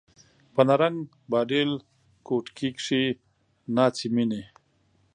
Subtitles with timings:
[0.53, 0.99] په نرنګ،
[1.31, 1.71] باډېل
[2.27, 3.03] کوټکي کښي
[3.75, 4.43] ناڅي میني